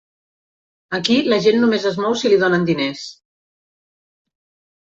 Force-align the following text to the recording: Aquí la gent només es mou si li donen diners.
Aquí 0.97 1.17
la 1.33 1.39
gent 1.47 1.61
només 1.65 1.85
es 1.91 2.01
mou 2.05 2.17
si 2.23 2.33
li 2.33 2.41
donen 2.47 2.67
diners. 2.73 3.07